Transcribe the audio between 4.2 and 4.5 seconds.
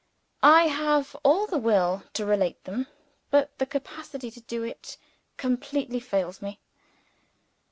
to